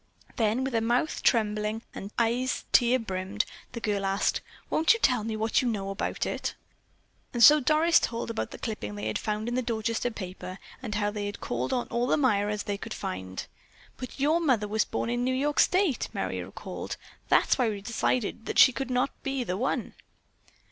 Then 0.37 0.63
with 0.63 0.73
mouth 0.81 1.21
trembling 1.21 1.83
and 1.93 2.09
eyes 2.17 2.65
tear 2.71 2.97
brimmed, 2.97 3.45
the 3.73 3.79
girl 3.79 4.03
asked: 4.03 4.41
"Won't 4.67 4.95
you 4.95 4.99
tell 4.99 5.23
me 5.23 5.35
what 5.37 5.61
you 5.61 5.67
know 5.69 5.91
about 5.91 6.25
it?" 6.25 6.55
And 7.35 7.43
so 7.43 7.59
Doris 7.59 7.99
told 7.99 8.31
about 8.31 8.49
the 8.49 8.57
clipping 8.57 8.95
they 8.95 9.05
had 9.05 9.19
found 9.19 9.47
in 9.47 9.53
the 9.53 9.61
Dorchester 9.61 10.09
paper, 10.09 10.57
and 10.81 10.95
how 10.95 11.11
they 11.11 11.27
had 11.27 11.39
called 11.39 11.71
on 11.71 11.87
all 11.89 12.07
the 12.07 12.17
Myras 12.17 12.63
they 12.63 12.79
could 12.79 12.95
find. 12.95 13.45
"But 13.97 14.19
your 14.19 14.39
mother 14.39 14.67
was 14.67 14.85
born 14.85 15.11
in 15.11 15.23
New 15.23 15.35
York 15.35 15.59
state," 15.59 16.09
Merry 16.13 16.41
recalled. 16.43 16.97
"That 17.29 17.49
is 17.49 17.59
why 17.59 17.69
we 17.69 17.79
decided 17.81 18.47
that 18.47 18.57
she 18.57 18.73
could 18.73 18.89
not 18.89 19.11
be 19.21 19.43
the 19.43 19.55
one." 19.57 19.93